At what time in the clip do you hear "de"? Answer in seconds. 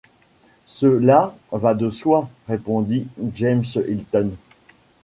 1.75-1.91